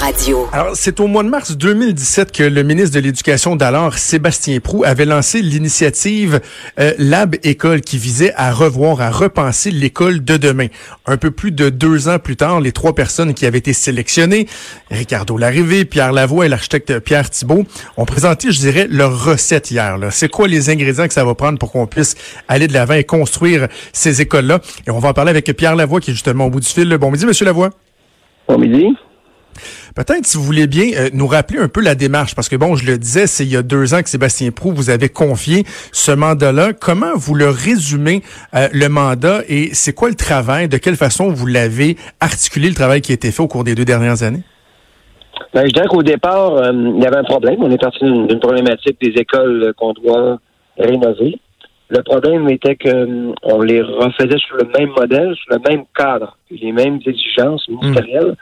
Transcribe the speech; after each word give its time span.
Radio. 0.00 0.48
Alors, 0.52 0.76
c'est 0.76 0.98
au 0.98 1.06
mois 1.06 1.22
de 1.22 1.28
mars 1.28 1.58
2017 1.58 2.32
que 2.32 2.42
le 2.42 2.62
ministre 2.62 2.94
de 2.94 3.00
l'Éducation 3.00 3.54
d'alors, 3.54 3.98
Sébastien 3.98 4.58
Prou, 4.58 4.82
avait 4.82 5.04
lancé 5.04 5.42
l'initiative 5.42 6.40
euh, 6.78 6.94
Lab 6.96 7.36
École 7.42 7.82
qui 7.82 7.98
visait 7.98 8.32
à 8.34 8.50
revoir, 8.50 9.02
à 9.02 9.10
repenser 9.10 9.70
l'école 9.70 10.24
de 10.24 10.38
demain. 10.38 10.68
Un 11.04 11.18
peu 11.18 11.30
plus 11.30 11.52
de 11.52 11.68
deux 11.68 12.08
ans 12.08 12.18
plus 12.18 12.36
tard, 12.36 12.60
les 12.60 12.72
trois 12.72 12.94
personnes 12.94 13.34
qui 13.34 13.44
avaient 13.44 13.58
été 13.58 13.74
sélectionnées, 13.74 14.46
Ricardo 14.90 15.36
Larrivé, 15.36 15.84
Pierre 15.84 16.12
Lavoie 16.12 16.46
et 16.46 16.48
l'architecte 16.48 16.98
Pierre 17.00 17.28
Thibault, 17.28 17.64
ont 17.98 18.06
présenté, 18.06 18.52
je 18.52 18.58
dirais, 18.58 18.86
leur 18.90 19.22
recette 19.22 19.70
hier. 19.70 19.98
C'est 20.10 20.30
quoi 20.30 20.48
les 20.48 20.70
ingrédients 20.70 21.08
que 21.08 21.14
ça 21.14 21.26
va 21.26 21.34
prendre 21.34 21.58
pour 21.58 21.72
qu'on 21.72 21.86
puisse 21.86 22.14
aller 22.48 22.68
de 22.68 22.72
l'avant 22.72 22.94
et 22.94 23.04
construire 23.04 23.68
ces 23.92 24.22
écoles-là? 24.22 24.60
Et 24.86 24.90
on 24.90 24.98
va 24.98 25.10
en 25.10 25.14
parler 25.14 25.30
avec 25.30 25.54
Pierre 25.54 25.76
Lavoie 25.76 26.00
qui 26.00 26.12
est 26.12 26.14
justement 26.14 26.46
au 26.46 26.50
bout 26.50 26.60
du 26.60 26.68
fil. 26.68 26.88
Bon 26.96 27.10
midi, 27.10 27.26
Monsieur 27.26 27.44
Lavoie. 27.44 27.68
Bon 28.48 28.56
midi. 28.56 28.96
Peut-être, 29.94 30.24
si 30.24 30.36
vous 30.36 30.44
voulez 30.44 30.66
bien, 30.66 30.86
euh, 30.96 31.08
nous 31.12 31.26
rappeler 31.26 31.58
un 31.58 31.68
peu 31.68 31.80
la 31.80 31.94
démarche, 31.94 32.34
parce 32.34 32.48
que 32.48 32.56
bon, 32.56 32.76
je 32.76 32.86
le 32.86 32.96
disais, 32.96 33.26
c'est 33.26 33.44
il 33.44 33.50
y 33.50 33.56
a 33.56 33.62
deux 33.62 33.92
ans 33.92 34.02
que 34.02 34.08
Sébastien 34.08 34.50
Prou 34.52 34.72
vous 34.72 34.88
avait 34.90 35.08
confié 35.08 35.64
ce 35.92 36.12
mandat-là. 36.12 36.72
Comment 36.72 37.16
vous 37.16 37.34
le 37.34 37.48
résumez, 37.48 38.22
euh, 38.54 38.68
le 38.72 38.88
mandat, 38.88 39.40
et 39.48 39.70
c'est 39.72 39.92
quoi 39.92 40.08
le 40.08 40.14
travail? 40.14 40.68
De 40.68 40.76
quelle 40.76 40.96
façon 40.96 41.28
vous 41.28 41.46
l'avez 41.46 41.96
articulé, 42.20 42.68
le 42.68 42.74
travail 42.74 43.00
qui 43.00 43.10
a 43.10 43.14
été 43.14 43.32
fait 43.32 43.42
au 43.42 43.48
cours 43.48 43.64
des 43.64 43.74
deux 43.74 43.84
dernières 43.84 44.22
années? 44.22 44.42
Ben, 45.52 45.66
je 45.66 45.72
dirais 45.72 45.88
qu'au 45.88 46.04
départ, 46.04 46.54
euh, 46.54 46.70
il 46.72 47.02
y 47.02 47.06
avait 47.06 47.16
un 47.16 47.24
problème. 47.24 47.56
On 47.58 47.70
est 47.70 47.80
parti 47.80 48.04
d'une 48.04 48.38
problématique 48.38 48.96
des 49.00 49.20
écoles 49.20 49.72
qu'on 49.76 49.92
doit 49.92 50.38
rénover. 50.78 51.40
Le 51.88 52.02
problème 52.04 52.48
était 52.48 52.76
que 52.76 53.32
on 53.42 53.60
les 53.60 53.82
refaisait 53.82 54.38
sur 54.38 54.56
le 54.56 54.68
même 54.78 54.90
modèle, 54.96 55.34
sur 55.34 55.56
le 55.56 55.68
même 55.68 55.84
cadre, 55.96 56.36
les 56.48 56.70
mêmes 56.70 57.00
exigences 57.04 57.66
ministérielles 57.68 58.36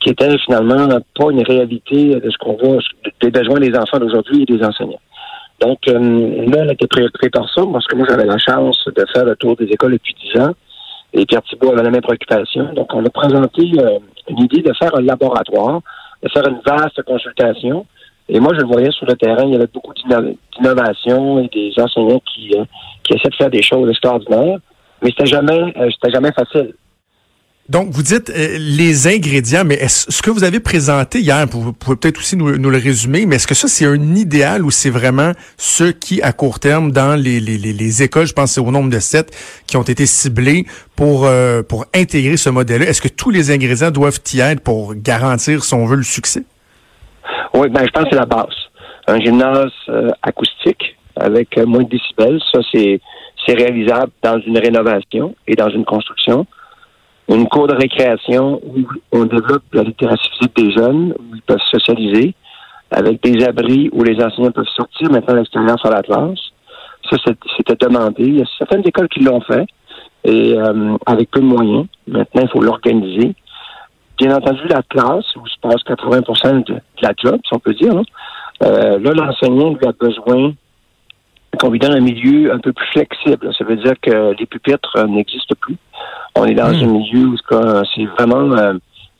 qui 0.00 0.10
était 0.10 0.36
finalement 0.38 0.88
pas 1.16 1.30
une 1.30 1.42
réalité 1.42 2.14
de 2.20 2.30
ce 2.30 2.38
qu'on 2.38 2.56
voit 2.56 2.78
des 3.20 3.30
besoins 3.30 3.60
des 3.60 3.76
enfants 3.76 3.98
d'aujourd'hui 3.98 4.42
et 4.42 4.44
des 4.44 4.64
enseignants. 4.64 5.00
Donc, 5.60 5.78
euh, 5.88 6.46
là, 6.46 6.62
elle 6.62 6.70
a 6.70 6.72
été 6.72 6.86
préoccupée 6.86 7.30
par 7.30 7.52
ça, 7.52 7.62
parce 7.72 7.86
que 7.86 7.96
moi, 7.96 8.06
j'avais 8.08 8.26
la 8.26 8.38
chance 8.38 8.78
de 8.86 9.04
faire 9.12 9.24
le 9.24 9.34
tour 9.34 9.56
des 9.56 9.66
écoles 9.66 9.92
depuis 9.92 10.14
dix 10.22 10.40
ans, 10.40 10.52
et 11.12 11.26
Pierre 11.26 11.42
Thibault 11.42 11.72
avait 11.72 11.82
la 11.82 11.90
même 11.90 12.02
préoccupation. 12.02 12.72
Donc, 12.74 12.94
on 12.94 13.04
a 13.04 13.10
présenté 13.10 13.62
euh, 13.78 13.98
une 14.28 14.44
idée 14.44 14.62
de 14.62 14.72
faire 14.74 14.94
un 14.94 15.02
laboratoire, 15.02 15.80
de 16.22 16.28
faire 16.28 16.46
une 16.46 16.60
vaste 16.64 17.02
consultation. 17.02 17.86
Et 18.28 18.38
moi, 18.38 18.52
je 18.54 18.60
le 18.60 18.66
voyais 18.66 18.90
sur 18.92 19.06
le 19.06 19.16
terrain, 19.16 19.44
il 19.44 19.52
y 19.52 19.56
avait 19.56 19.66
beaucoup 19.72 19.94
d'innovation 19.94 21.40
et 21.40 21.48
des 21.48 21.72
enseignants 21.82 22.20
qui, 22.32 22.52
euh, 22.54 22.64
qui 23.02 23.14
essaient 23.14 23.30
de 23.30 23.34
faire 23.34 23.50
des 23.50 23.62
choses 23.62 23.88
extraordinaires, 23.88 24.58
mais 25.02 25.10
c'était 25.10 25.26
jamais, 25.26 25.72
c'était 25.92 26.12
jamais 26.12 26.32
facile. 26.32 26.74
Donc, 27.68 27.88
vous 27.90 28.02
dites 28.02 28.30
euh, 28.30 28.56
les 28.58 29.08
ingrédients, 29.08 29.62
mais 29.62 29.74
est-ce 29.74 30.10
ce 30.10 30.22
que 30.22 30.30
vous 30.30 30.42
avez 30.42 30.58
présenté 30.58 31.20
hier, 31.20 31.46
vous 31.50 31.74
pouvez 31.74 31.96
peut-être 31.96 32.16
aussi 32.16 32.34
nous, 32.34 32.48
le 32.48 32.78
résumer, 32.78 33.26
mais 33.26 33.36
est-ce 33.36 33.46
que 33.46 33.54
ça, 33.54 33.68
c'est 33.68 33.84
un 33.84 34.16
idéal 34.16 34.64
ou 34.64 34.70
c'est 34.70 34.88
vraiment 34.88 35.32
ceux 35.58 35.92
qui, 35.92 36.22
à 36.22 36.32
court 36.32 36.60
terme, 36.60 36.92
dans 36.92 37.14
les, 37.14 37.40
les, 37.40 37.58
les, 37.58 38.02
écoles, 38.02 38.26
je 38.26 38.32
pense 38.32 38.52
c'est 38.52 38.62
au 38.62 38.70
nombre 38.70 38.88
de 38.88 38.98
sept, 38.98 39.36
qui 39.66 39.76
ont 39.76 39.82
été 39.82 40.06
ciblés 40.06 40.64
pour, 40.96 41.26
euh, 41.26 41.62
pour 41.62 41.84
intégrer 41.94 42.38
ce 42.38 42.48
modèle-là? 42.48 42.88
Est-ce 42.88 43.02
que 43.02 43.08
tous 43.08 43.28
les 43.28 43.50
ingrédients 43.50 43.90
doivent 43.90 44.20
y 44.32 44.40
être 44.40 44.62
pour 44.62 44.94
garantir, 44.94 45.62
si 45.62 45.74
on 45.74 45.84
veut, 45.84 45.96
le 45.96 46.04
succès? 46.04 46.44
Oui, 47.52 47.68
ben, 47.68 47.84
je 47.84 47.90
pense 47.90 48.04
que 48.04 48.10
c'est 48.12 48.18
la 48.18 48.24
base. 48.24 48.46
Un 49.08 49.20
gymnase 49.20 49.72
euh, 49.90 50.08
acoustique 50.22 50.96
avec 51.16 51.58
moins 51.58 51.82
de 51.82 51.88
décibels, 51.90 52.40
ça, 52.50 52.60
c'est 52.72 53.00
réalisable 53.46 54.12
dans 54.22 54.40
une 54.40 54.56
rénovation 54.56 55.34
et 55.46 55.54
dans 55.54 55.68
une 55.68 55.84
construction 55.84 56.46
une 57.28 57.46
cour 57.48 57.66
de 57.66 57.74
récréation 57.74 58.60
où 58.64 58.78
on 59.12 59.24
développe 59.24 59.62
la 59.72 59.82
littératie 59.82 60.30
physique 60.30 60.56
des 60.56 60.72
jeunes, 60.72 61.14
où 61.18 61.34
ils 61.34 61.42
peuvent 61.42 61.58
socialiser, 61.70 62.34
avec 62.90 63.22
des 63.22 63.44
abris 63.44 63.90
où 63.92 64.02
les 64.02 64.22
enseignants 64.22 64.50
peuvent 64.50 64.64
sortir 64.74 65.10
maintenant 65.10 65.42
à 65.42 65.76
sur 65.76 65.90
la 65.90 66.02
classe. 66.02 66.38
Ça, 67.10 67.16
c'était 67.56 67.86
demandé. 67.86 68.24
Il 68.24 68.38
y 68.38 68.42
a 68.42 68.46
certaines 68.58 68.86
écoles 68.86 69.08
qui 69.08 69.20
l'ont 69.20 69.40
fait, 69.42 69.66
et 70.24 70.54
euh, 70.54 70.96
avec 71.06 71.30
peu 71.30 71.40
de 71.40 71.46
moyens. 71.46 71.86
Maintenant, 72.06 72.42
il 72.42 72.48
faut 72.48 72.62
l'organiser. 72.62 73.34
Bien 74.18 74.36
entendu, 74.36 74.66
la 74.68 74.82
classe, 74.82 75.36
où 75.36 75.46
se 75.46 75.58
passe 75.60 75.82
80% 75.86 76.64
de, 76.64 76.80
la 77.02 77.12
job, 77.16 77.38
si 77.46 77.54
on 77.54 77.58
peut 77.58 77.74
dire, 77.74 77.94
euh, 78.64 78.98
là, 78.98 79.12
l'enseignant 79.12 79.74
lui 79.74 79.86
a 79.86 79.92
besoin 79.92 80.52
qu'on 81.56 81.70
lui 81.70 81.78
donne 81.78 81.94
un 81.94 82.00
milieu 82.00 82.52
un 82.52 82.58
peu 82.58 82.72
plus 82.72 82.86
flexible. 82.88 83.50
Ça 83.56 83.64
veut 83.64 83.76
dire 83.76 83.94
que 84.00 84.34
les 84.38 84.46
pupitres 84.46 84.96
euh, 84.96 85.06
n'existent 85.06 85.54
plus. 85.60 85.76
On 86.36 86.44
est 86.44 86.54
dans 86.54 86.70
hmm. 86.70 86.82
un 86.82 86.86
milieu 86.86 87.26
où 87.26 87.36
c'est 87.94 88.04
vraiment, 88.04 88.52
euh, 88.56 88.74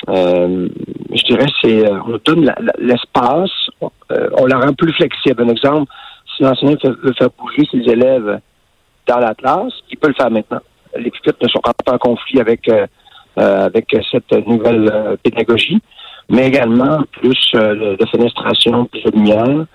euh, 0.09 0.69
je 1.13 1.23
dirais, 1.25 1.47
c'est 1.63 1.91
on 1.91 2.19
donne 2.25 2.53
l'espace, 2.79 3.51
on 4.11 4.47
la 4.47 4.59
rend 4.59 4.73
plus 4.75 4.93
flexible. 4.93 5.43
Un 5.43 5.49
exemple, 5.49 5.91
si 6.37 6.43
l'enseignant 6.43 6.77
veut 6.85 7.15
faire 7.15 7.31
bouger 7.39 7.67
ses 7.71 7.91
élèves 7.91 8.41
dans 9.07 9.19
la 9.19 9.35
classe, 9.35 9.73
il 9.91 9.97
peut 9.99 10.09
le 10.09 10.15
faire 10.15 10.31
maintenant. 10.31 10.61
Les 10.97 11.11
pupitres 11.11 11.39
ne 11.43 11.49
sont 11.49 11.61
pas 11.61 11.93
en 11.93 11.99
conflit 11.99 12.41
avec 12.41 12.71
avec 13.37 13.97
cette 14.11 14.33
nouvelle 14.49 15.17
pédagogie, 15.23 15.81
mais 16.29 16.49
également 16.49 17.03
plus 17.13 17.53
de 17.53 18.05
fenestration, 18.11 18.87
plus 18.87 19.03
de 19.03 19.11
lumière 19.13 19.67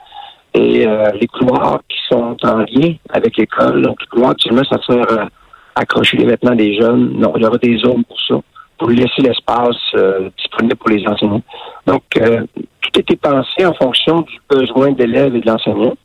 et 0.54 0.86
les 1.20 1.28
couloirs 1.28 1.80
qui 1.90 1.98
sont 2.10 2.38
en 2.44 2.58
lien 2.60 2.94
avec 3.10 3.38
l'école. 3.38 3.82
Donc, 3.82 4.02
le 4.02 4.08
couloir, 4.08 4.32
actuellement, 4.32 4.64
ça 4.70 4.78
sert 4.86 5.20
à 5.20 5.28
accrocher 5.76 6.18
les 6.18 6.26
vêtements 6.26 6.56
des 6.56 6.80
jeunes. 6.80 7.14
Non, 7.18 7.34
il 7.36 7.44
y 7.44 7.46
aura 7.46 7.58
des 7.58 7.78
zones 7.78 8.04
pour 8.04 8.20
ça, 8.22 8.36
pour 8.78 8.90
laisser 8.90 9.22
l'espace 9.22 9.78
euh, 9.96 10.30
disponible 10.38 10.76
pour 10.76 10.90
les 10.90 11.06
enseignants. 11.08 11.42
Donc, 11.88 12.04
euh, 12.18 12.44
tout 12.82 13.00
été 13.00 13.16
pensé 13.16 13.66
en 13.66 13.74
fonction 13.74 14.22
du 14.22 14.40
besoin 14.50 14.92
d'élèves 14.92 15.36
et 15.36 15.42
de 15.42 15.48
l'enseignant. 15.50 15.96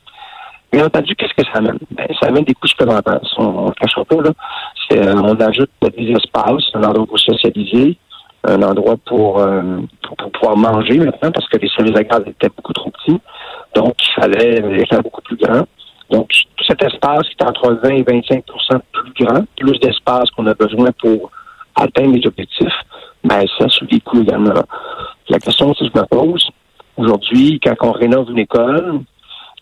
Bien 0.71 0.85
entendu, 0.85 1.15
qu'est-ce 1.15 1.33
que 1.33 1.49
ça 1.51 1.59
amène? 1.59 1.79
Ben, 1.91 2.07
ça 2.19 2.27
amène 2.27 2.43
des 2.43 2.53
coûts 2.53 2.67
supplémentaires. 2.67 3.21
On 3.37 3.67
ne 3.67 3.71
cachera 3.71 4.05
pas, 4.05 4.21
là. 4.21 4.31
Euh, 4.93 5.15
on 5.15 5.35
ajoute 5.39 5.71
des 5.97 6.11
espaces, 6.11 6.63
un 6.73 6.83
endroit 6.83 7.05
pour 7.05 7.19
socialiser, 7.19 7.97
un 8.43 8.61
endroit 8.61 8.95
pour, 9.05 9.45
pour, 10.01 10.31
pouvoir 10.31 10.57
manger 10.57 10.97
maintenant, 10.97 11.31
parce 11.31 11.47
que 11.49 11.57
les 11.57 11.69
services 11.69 11.95
agricoles 11.95 12.29
étaient 12.29 12.49
beaucoup 12.55 12.73
trop 12.73 12.89
petits. 12.91 13.19
Donc, 13.75 13.95
il 13.99 14.21
fallait 14.21 14.61
les 14.61 14.85
faire 14.85 15.01
beaucoup 15.01 15.21
plus 15.21 15.37
grands. 15.37 15.65
Donc, 16.09 16.29
tout 16.55 16.65
cet 16.65 16.81
espace 16.83 17.27
qui 17.29 17.35
est 17.39 17.43
entre 17.43 17.79
20 17.83 17.89
et 17.89 18.03
25% 18.03 18.43
plus 18.91 19.25
grand, 19.25 19.43
plus 19.57 19.79
d'espace 19.79 20.29
qu'on 20.31 20.47
a 20.47 20.53
besoin 20.53 20.89
pour 20.99 21.31
atteindre 21.75 22.15
les 22.15 22.25
objectifs, 22.25 22.73
ben 23.23 23.43
ça 23.57 23.67
sur 23.69 23.87
des 23.87 23.99
coûts 23.99 24.21
également. 24.21 24.53
La 25.29 25.39
question 25.39 25.73
que 25.73 25.85
je 25.85 25.99
me 25.99 26.05
pose, 26.05 26.49
aujourd'hui, 26.97 27.59
quand 27.63 27.75
on 27.81 27.91
rénove 27.91 28.31
une 28.31 28.39
école, 28.39 29.01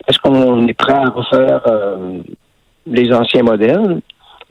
est-ce 0.08 0.20
qu'on 0.20 0.68
est 0.68 0.74
prêt 0.74 0.94
à 0.94 1.10
refaire 1.10 1.62
euh, 1.68 2.20
les 2.86 3.12
anciens 3.14 3.44
modèles 3.44 4.02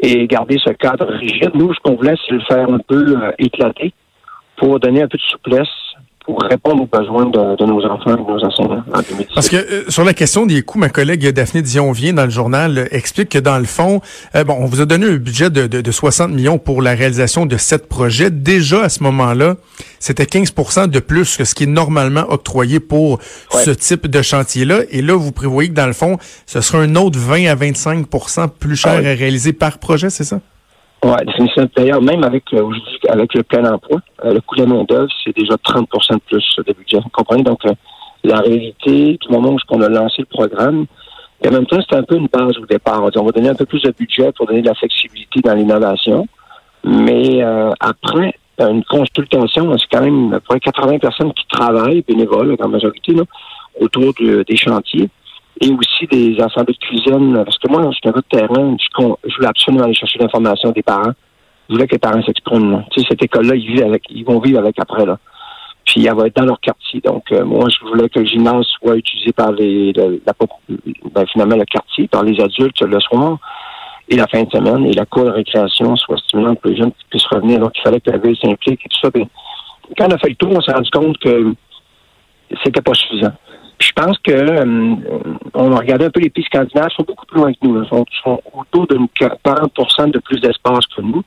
et 0.00 0.26
garder 0.26 0.58
ce 0.62 0.70
cadre 0.70 1.06
rigide? 1.06 1.52
Nous, 1.54 1.72
ce 1.72 1.80
qu'on 1.80 1.96
voulait, 1.96 2.16
c'est 2.26 2.34
le 2.34 2.40
faire 2.40 2.68
un 2.68 2.78
peu 2.78 3.16
euh, 3.16 3.32
éclater 3.38 3.94
pour 4.56 4.80
donner 4.80 5.02
un 5.02 5.08
peu 5.08 5.18
de 5.18 5.22
souplesse 5.22 5.68
pour 6.26 6.42
répondre 6.42 6.82
aux 6.82 6.86
besoins 6.86 7.26
de, 7.26 7.64
nos 7.64 7.84
enfants 7.86 8.16
et 8.16 8.16
de 8.16 8.28
nos 8.28 8.44
enseignants 8.44 8.84
en 8.92 9.00
Parce 9.32 9.48
que 9.48 9.56
euh, 9.56 9.84
sur 9.88 10.02
la 10.02 10.12
question 10.12 10.44
des 10.44 10.60
coûts, 10.62 10.78
ma 10.78 10.88
collègue 10.88 11.26
Daphné 11.28 11.62
Dion-Vient 11.62 12.14
dans 12.14 12.24
le 12.24 12.30
journal 12.30 12.78
euh, 12.78 12.86
explique 12.90 13.28
que 13.28 13.38
dans 13.38 13.58
le 13.58 13.64
fond, 13.64 14.00
euh, 14.34 14.42
bon, 14.42 14.56
on 14.58 14.66
vous 14.66 14.80
a 14.80 14.86
donné 14.86 15.06
un 15.06 15.16
budget 15.16 15.50
de, 15.50 15.68
de, 15.68 15.90
60 15.90 16.32
millions 16.32 16.58
pour 16.58 16.82
la 16.82 16.94
réalisation 16.94 17.46
de 17.46 17.56
sept 17.56 17.88
projets. 17.88 18.30
Déjà 18.32 18.82
à 18.82 18.88
ce 18.88 19.04
moment-là, 19.04 19.54
c'était 20.00 20.24
15% 20.24 20.88
de 20.88 20.98
plus 20.98 21.36
que 21.36 21.44
ce 21.44 21.54
qui 21.54 21.62
est 21.62 21.68
normalement 21.68 22.24
octroyé 22.28 22.80
pour 22.80 23.20
ce 23.50 23.70
type 23.70 24.08
de 24.08 24.20
chantier-là. 24.20 24.80
Et 24.90 25.02
là, 25.02 25.14
vous 25.14 25.30
prévoyez 25.30 25.70
que 25.70 25.74
dans 25.74 25.86
le 25.86 25.92
fond, 25.92 26.18
ce 26.46 26.60
sera 26.60 26.78
un 26.82 26.96
autre 26.96 27.20
20 27.20 27.46
à 27.46 27.54
25% 27.54 28.48
plus 28.48 28.74
cher 28.74 28.94
ah 28.96 28.98
à 28.98 29.14
réaliser 29.14 29.52
par 29.52 29.78
projet, 29.78 30.10
c'est 30.10 30.24
ça? 30.24 30.40
Oui, 31.06 31.12
définitivement. 31.24 31.68
D'ailleurs, 31.76 32.02
même 32.02 32.24
avec, 32.24 32.52
euh, 32.52 32.68
avec 33.08 33.32
le 33.34 33.44
plein 33.44 33.64
emploi, 33.72 34.00
euh, 34.24 34.34
le 34.34 34.40
coût 34.40 34.56
de 34.56 34.62
la 34.62 34.66
main-d'œuvre, 34.66 35.08
c'est 35.22 35.36
déjà 35.36 35.54
30% 35.54 36.14
de 36.14 36.20
plus 36.26 36.56
de 36.66 36.72
budget. 36.72 36.98
Vous 36.98 37.10
comprenez? 37.10 37.44
Donc, 37.44 37.64
euh, 37.64 37.72
la 38.24 38.40
réalité, 38.40 39.16
du 39.20 39.28
moment 39.30 39.50
où 39.50 39.58
on 39.70 39.80
a 39.82 39.88
lancé 39.88 40.22
le 40.22 40.24
programme, 40.24 40.86
et 41.44 41.48
en 41.48 41.52
même 41.52 41.66
temps, 41.66 41.80
c'était 41.80 41.94
un 41.94 42.02
peu 42.02 42.16
une 42.16 42.26
base 42.26 42.58
au 42.58 42.66
départ. 42.66 43.04
On, 43.04 43.22
va 43.24 43.30
donner 43.30 43.50
un 43.50 43.54
peu 43.54 43.66
plus 43.66 43.82
de 43.82 43.92
budget 43.96 44.32
pour 44.32 44.46
donner 44.46 44.62
de 44.62 44.66
la 44.66 44.74
flexibilité 44.74 45.40
dans 45.42 45.54
l'innovation. 45.54 46.26
Mais 46.82 47.42
après, 47.78 48.34
une 48.58 48.82
consultation, 48.84 49.76
c'est 49.78 49.86
quand 49.92 50.02
même 50.02 50.32
à 50.32 50.40
peu 50.40 50.46
près 50.48 50.60
80 50.60 50.98
personnes 50.98 51.32
qui 51.34 51.46
travaillent, 51.46 52.02
bénévoles 52.08 52.56
en 52.58 52.68
majorité, 52.68 53.12
là, 53.12 53.22
autour 53.78 54.14
de- 54.18 54.44
des 54.48 54.56
chantiers. 54.56 55.08
Et 55.60 55.70
aussi 55.70 56.06
des 56.10 56.38
assemblées 56.40 56.74
de 56.74 56.78
cuisine. 56.78 57.42
Parce 57.44 57.58
que 57.58 57.68
moi, 57.70 57.82
je 57.90 57.96
suis 57.96 58.08
un 58.08 58.12
gars 58.12 58.20
de 58.20 58.38
terrain, 58.38 58.76
je, 58.78 59.36
voulais 59.36 59.48
absolument 59.48 59.84
aller 59.84 59.94
chercher 59.94 60.18
l'information 60.18 60.70
des 60.70 60.82
parents. 60.82 61.12
Je 61.68 61.74
voulais 61.74 61.86
que 61.86 61.94
les 61.94 61.98
parents 61.98 62.22
s'expriment. 62.22 62.84
Tu 62.90 63.00
sais, 63.00 63.06
cette 63.10 63.22
école-là, 63.22 63.56
ils 63.56 63.98
ils 64.10 64.24
vont 64.24 64.38
vivre 64.38 64.58
avec 64.58 64.78
après, 64.78 65.06
là. 65.06 65.18
Puis 65.86 66.04
elle 66.04 66.14
va 66.14 66.26
être 66.26 66.36
dans 66.36 66.44
leur 66.44 66.60
quartier. 66.60 67.00
Donc, 67.00 67.30
euh, 67.32 67.44
moi, 67.44 67.68
je 67.70 67.86
voulais 67.86 68.08
que 68.08 68.18
le 68.18 68.26
gymnase 68.26 68.66
soit 68.80 68.96
utilisé 68.96 69.32
par 69.32 69.52
les, 69.52 69.92
le- 69.92 70.20
ben, 71.14 71.26
finalement, 71.32 71.56
le 71.56 71.64
quartier, 71.64 72.08
par 72.08 72.22
les 72.24 72.38
adultes 72.40 72.82
le 72.82 73.00
soir 73.00 73.38
et 74.08 74.16
la 74.16 74.26
fin 74.26 74.42
de 74.42 74.50
semaine. 74.50 74.84
Et 74.86 74.92
la 74.92 75.06
cour 75.06 75.24
de 75.24 75.30
récréation 75.30 75.96
soit 75.96 76.18
stimulante 76.18 76.60
pour 76.60 76.70
les 76.70 76.76
jeunes 76.76 76.92
qui 76.92 77.04
puissent 77.08 77.26
revenir. 77.26 77.60
Donc, 77.60 77.70
il 77.78 77.82
fallait 77.82 78.00
que 78.00 78.10
la 78.10 78.18
ville 78.18 78.36
s'implique 78.36 78.80
et 78.84 78.88
tout 78.88 78.98
ça. 79.00 79.10
Puis, 79.10 79.26
quand 79.96 80.06
on 80.08 80.14
a 80.14 80.18
fait 80.18 80.28
le 80.28 80.34
tour, 80.34 80.50
on 80.54 80.60
s'est 80.60 80.72
rendu 80.72 80.90
compte 80.90 81.18
que 81.18 81.54
c'était 82.62 82.82
pas 82.82 82.94
suffisant. 82.94 83.32
Puis 83.78 83.88
je 83.88 84.02
pense 84.02 84.18
que 84.18 84.32
euh, 84.32 84.94
on 85.54 85.72
a 85.72 85.78
regardé 85.78 86.06
un 86.06 86.10
peu 86.10 86.20
les 86.20 86.30
pays 86.30 86.44
scandinaves, 86.44 86.88
ils 86.90 86.94
sont 86.96 87.04
beaucoup 87.06 87.26
plus 87.26 87.38
loin 87.38 87.52
que 87.52 87.58
nous. 87.62 87.82
Ils 87.82 87.88
sont, 87.88 88.04
sont 88.24 88.40
autour 88.54 88.86
de 88.86 88.98
40% 89.20 90.10
de 90.10 90.18
plus 90.18 90.40
d'espace 90.40 90.86
que 90.96 91.02
nous. 91.02 91.22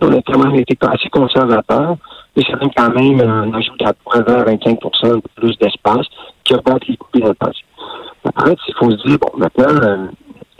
On 0.00 0.12
a 0.12 0.20
quand 0.22 0.38
même 0.38 0.56
été 0.56 0.76
assez 0.82 1.08
conservateurs, 1.08 1.96
mais 2.36 2.42
ça 2.42 2.56
donne 2.56 2.70
quand 2.76 2.90
même 2.90 3.20
un 3.20 3.54
ajout 3.54 3.72
à 3.84 3.92
peu 3.92 4.00
près 4.04 4.20
25% 4.20 5.14
de 5.14 5.22
plus 5.36 5.56
d'espace 5.58 6.06
qui 6.44 6.54
a 6.54 6.58
pas 6.58 6.76
été 6.76 6.96
coupé 6.96 7.20
dans 7.20 7.28
le 7.28 7.34
passé. 7.34 7.60
Après, 8.24 8.54
il 8.68 8.74
faut 8.74 8.90
se 8.90 9.06
dire, 9.06 9.18
bon, 9.18 9.38
maintenant, 9.38 9.82
euh, 9.82 10.06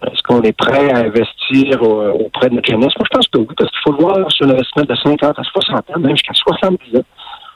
est-ce 0.07 0.23
qu'on 0.23 0.43
est 0.43 0.53
prêt 0.53 0.91
à 0.93 0.99
investir 0.99 1.83
euh, 1.83 2.13
auprès 2.13 2.49
de 2.49 2.55
notre 2.55 2.71
jeunesse? 2.71 2.93
Moi, 2.97 3.07
je 3.11 3.17
pense 3.17 3.29
que 3.29 3.39
oui, 3.39 3.55
parce 3.57 3.71
qu'il 3.71 3.81
faut 3.85 3.93
le 3.93 4.03
voir 4.03 4.31
sur 4.31 4.47
un 4.47 4.51
investissement 4.51 4.85
de 4.85 4.95
50 4.95 5.39
à 5.39 5.43
60 5.43 5.77
ans, 5.77 5.99
même 5.99 6.11
jusqu'à 6.11 6.35
70 6.35 6.97
ans, 6.99 7.05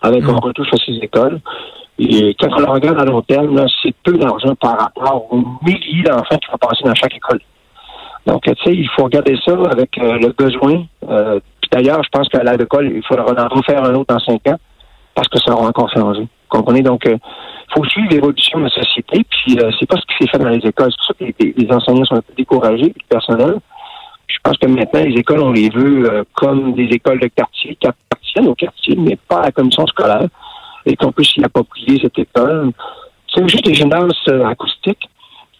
avec 0.02 0.24
un 0.24 0.36
retouche 0.36 0.72
à 0.72 0.76
ces 0.84 0.92
écoles. 0.94 1.40
Et 1.98 2.34
quand 2.38 2.48
on 2.56 2.60
le 2.60 2.70
regarde 2.70 3.00
à 3.00 3.04
long 3.04 3.22
terme, 3.22 3.64
c'est 3.82 3.94
peu 4.04 4.12
d'argent 4.12 4.54
par 4.54 4.78
rapport 4.78 5.26
aux 5.32 5.42
milliers 5.62 6.02
d'enfants 6.04 6.36
qui 6.36 6.50
vont 6.50 6.58
passer 6.58 6.84
dans 6.84 6.94
chaque 6.94 7.16
école. 7.16 7.40
Donc, 8.26 8.42
tu 8.42 8.52
sais, 8.62 8.74
il 8.74 8.88
faut 8.90 9.04
regarder 9.04 9.36
ça 9.44 9.52
avec 9.70 9.96
euh, 9.98 10.18
le 10.18 10.28
besoin. 10.28 10.84
Euh, 11.08 11.40
puis 11.60 11.70
d'ailleurs, 11.72 12.02
je 12.04 12.08
pense 12.10 12.28
qu'à 12.28 12.42
l'aide 12.42 12.60
d'école, 12.60 12.92
il 12.94 13.02
faudra 13.02 13.24
en 13.24 13.48
refaire 13.48 13.82
un 13.84 13.94
autre 13.94 14.14
dans 14.14 14.20
cinq 14.20 14.46
ans 14.48 14.58
parce 15.14 15.28
que 15.28 15.38
ça 15.40 15.52
aura 15.52 15.68
encore 15.68 15.90
changé. 15.92 16.20
Vous 16.20 16.28
comprenez? 16.48 16.82
Donc, 16.82 17.02
il 17.04 17.18
faut 17.74 17.84
suivre 17.84 18.10
l'évolution 18.10 18.60
de 18.60 18.64
la 18.64 18.70
société, 18.70 19.24
puis 19.28 19.58
euh, 19.58 19.70
c'est 19.78 19.86
pas 19.86 19.96
ce 19.96 20.02
qui 20.02 20.24
s'est 20.24 20.30
fait 20.30 20.38
dans 20.38 20.48
les 20.48 20.58
écoles. 20.58 20.90
C'est 20.92 20.96
pour 20.96 21.06
ça 21.06 21.14
que 21.14 21.24
les, 21.24 21.54
les 21.56 21.72
enseignants 21.72 22.04
sont 22.04 22.16
un 22.16 22.22
peu 22.22 22.34
découragés, 22.36 22.94
le 22.94 23.08
personnel. 23.08 23.56
Je 24.26 24.36
pense 24.42 24.56
que 24.58 24.66
maintenant, 24.66 25.02
les 25.04 25.18
écoles, 25.18 25.40
on 25.40 25.52
les 25.52 25.68
veut 25.70 26.10
euh, 26.10 26.24
comme 26.34 26.74
des 26.74 26.84
écoles 26.84 27.18
de 27.18 27.28
quartier, 27.28 27.76
qui 27.80 27.86
appartiennent 27.86 28.48
au 28.48 28.54
quartier, 28.54 28.94
mais 28.96 29.18
pas 29.28 29.40
à 29.40 29.44
la 29.46 29.52
commission 29.52 29.86
scolaire, 29.86 30.28
et 30.88 30.96
qu'on 30.96 31.12
puisse 31.12 31.30
s'y 31.30 31.44
approprier 31.44 32.00
cette 32.02 32.18
école. 32.18 32.72
C'est 33.32 33.46
juste 33.48 33.64
des 33.64 33.74
gymnases 33.74 34.12
euh, 34.28 34.46
acoustiques, 34.46 35.08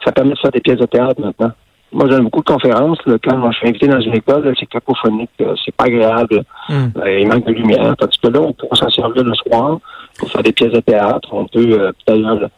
ça 0.05 0.13
permet 0.13 0.33
de 0.33 0.39
faire 0.39 0.51
des 0.51 0.61
pièces 0.61 0.79
de 0.79 0.87
théâtre 0.87 1.21
maintenant. 1.21 1.53
Moi, 1.91 2.07
j'ai 2.11 2.21
beaucoup 2.21 2.41
de 2.41 2.45
conférences. 2.45 2.99
Là, 3.07 3.17
quand 3.23 3.37
moi, 3.39 3.51
je 3.51 3.59
suis 3.59 3.69
invité 3.69 3.89
dans 3.89 4.01
une 4.01 4.15
école, 4.15 4.55
c'est 4.61 4.67
cacophonique, 4.67 5.31
euh, 5.41 5.55
c'est 5.65 5.75
pas 5.75 5.85
agréable. 5.85 6.45
Hmm. 6.69 6.89
Euh, 6.99 7.21
il 7.21 7.29
manque 7.29 7.47
de 7.47 7.53
lumière. 7.53 7.97
Tandis 7.97 8.19
que 8.19 8.29
là, 8.29 8.41
on 8.41 8.53
pourra 8.53 8.77
s'en 8.77 8.91
servir 8.91 9.25
le 9.25 9.35
soir 9.35 9.79
pour 10.19 10.31
faire 10.31 10.43
des 10.43 10.53
pièces 10.53 10.73
de 10.73 10.81
théâtre. 10.81 11.29
On 11.33 11.47
peut, 11.47 11.81
euh, 11.81 11.93
d'ailleurs, 12.07 12.41
là, 12.41 12.49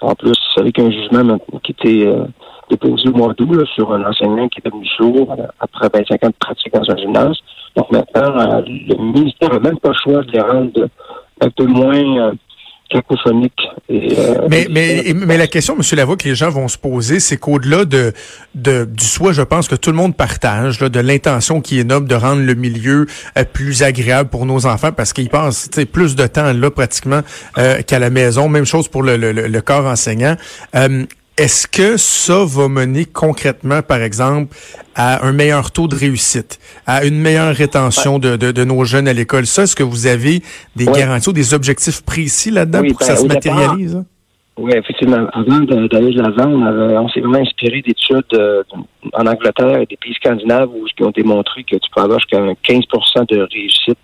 en 0.00 0.14
plus, 0.14 0.38
avec 0.56 0.78
un 0.78 0.90
jugement 0.90 1.24
maintenant 1.24 1.60
qui 1.62 1.72
était 1.72 2.06
euh, 2.06 2.24
déposé 2.70 3.08
au 3.08 3.12
mois 3.12 3.32
d'août 3.34 3.64
sur 3.74 3.92
un 3.92 4.04
enseignant 4.04 4.48
qui 4.48 4.60
est 4.60 4.66
devenu 4.68 4.86
sourd 4.86 5.34
euh, 5.38 5.46
après 5.60 5.88
25 5.92 6.24
ans 6.24 6.28
de 6.28 6.34
pratique 6.38 6.72
dans 6.72 6.90
un 6.90 6.96
gymnase. 6.96 7.36
Donc 7.76 7.90
maintenant, 7.90 8.38
euh, 8.38 8.62
le 8.66 8.96
ministère 8.96 9.50
n'a 9.50 9.60
même 9.60 9.78
pas 9.78 9.90
le 9.90 9.94
choix 9.94 10.22
de 10.22 10.30
les 10.30 10.40
rendre 10.40 10.88
un 11.42 11.50
peu 11.50 11.66
moins 11.66 12.28
euh, 12.28 12.32
cacophoniques. 12.88 13.52
Et, 13.88 14.14
euh, 14.18 14.46
Mais, 14.48 14.66
mais, 14.70 15.12
mais 15.14 15.36
la 15.36 15.46
question, 15.46 15.74
M. 15.76 15.82
Lavoie, 15.96 16.16
que 16.16 16.28
les 16.28 16.34
gens 16.34 16.50
vont 16.50 16.68
se 16.68 16.78
poser, 16.78 17.20
c'est 17.20 17.36
qu'au-delà 17.36 17.84
de, 17.84 18.12
de, 18.54 18.84
du 18.84 19.04
souhait, 19.04 19.32
je 19.32 19.42
pense 19.42 19.68
que 19.68 19.74
tout 19.74 19.90
le 19.90 19.96
monde 19.96 20.16
partage, 20.16 20.80
là, 20.80 20.88
de 20.88 21.00
l'intention 21.00 21.60
qui 21.60 21.80
est 21.80 21.84
noble 21.84 22.06
de 22.06 22.14
rendre 22.14 22.42
le 22.42 22.54
milieu 22.54 23.06
euh, 23.38 23.44
plus 23.50 23.82
agréable 23.82 24.30
pour 24.30 24.46
nos 24.46 24.66
enfants 24.66 24.92
parce 24.92 25.12
qu'ils 25.12 25.30
passent 25.30 25.68
plus 25.90 26.16
de 26.16 26.26
temps 26.26 26.52
là 26.52 26.70
pratiquement 26.70 27.22
euh, 27.58 27.82
qu'à 27.82 27.98
la 27.98 28.10
maison. 28.10 28.48
Même 28.48 28.66
chose 28.66 28.88
pour 28.88 29.02
le, 29.02 29.16
le, 29.16 29.32
le 29.32 29.60
corps 29.60 29.86
enseignant. 29.86 30.36
Est-ce 31.38 31.66
que 31.66 31.96
ça 31.96 32.44
va 32.44 32.68
mener 32.68 33.06
concrètement, 33.06 33.80
par 33.82 34.02
exemple, 34.02 34.54
à 34.94 35.24
un 35.26 35.32
meilleur 35.32 35.70
taux 35.70 35.88
de 35.88 35.94
réussite, 35.96 36.58
à 36.86 37.04
une 37.06 37.18
meilleure 37.18 37.54
rétention 37.54 38.18
de, 38.18 38.36
de, 38.36 38.52
de 38.52 38.64
nos 38.64 38.84
jeunes 38.84 39.08
à 39.08 39.14
l'école? 39.14 39.46
Ça, 39.46 39.62
est-ce 39.62 39.74
que 39.74 39.82
vous 39.82 40.06
avez 40.06 40.42
des 40.76 40.86
Ouais. 40.88 40.98
garanties 41.00 41.30
ou 41.30 41.32
des 41.32 41.54
objectifs 41.54 42.02
précis 42.02 42.50
là-dedans 42.50 42.80
Oui, 42.82 42.90
pour 42.90 42.98
que 42.98 43.04
ben, 43.06 43.10
ça 43.10 43.16
se 43.16 43.24
au 43.24 43.28
départ, 43.28 43.54
matérialise? 43.56 43.96
hein? 43.96 44.04
Oui, 44.58 44.72
effectivement. 44.76 45.26
Avant 45.32 45.60
d'aller 45.60 46.12
de 46.14 46.20
l'avant, 46.20 46.50
on, 46.50 46.62
avait- 46.66 46.98
on 46.98 47.08
s'est 47.08 47.20
vraiment 47.20 47.38
inspiré 47.40 47.80
d'études 47.80 48.22
euh, 48.34 48.62
en 49.14 49.26
Angleterre 49.26 49.78
et 49.80 49.86
des 49.86 49.96
pays 49.96 50.12
scandinaves 50.14 50.68
où 50.68 50.84
qui 50.94 51.02
ont 51.02 51.10
démontré 51.10 51.64
que 51.64 51.76
tu 51.76 51.90
peux 51.96 52.02
avoir 52.02 52.18
jusqu'à 52.18 52.38
un 52.42 52.52
15% 52.52 53.26
de 53.34 53.48
réussite 53.50 53.96